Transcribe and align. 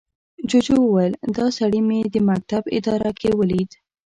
جوجو 0.49 0.75
وويل، 0.81 1.13
دا 1.37 1.45
سړي 1.57 1.81
مې 1.87 1.99
د 2.13 2.15
مکتب 2.29 2.63
اداره 2.77 3.11
کې 3.19 3.29
ولید. 3.39 3.71